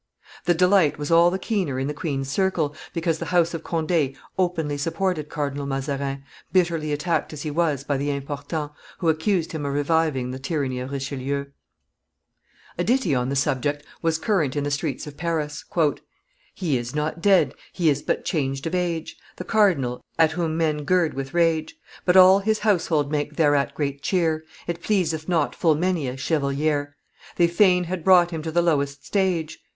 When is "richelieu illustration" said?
10.91-11.53